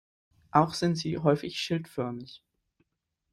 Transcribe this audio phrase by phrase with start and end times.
[0.49, 2.43] Auch sind sie häufig schildförmig.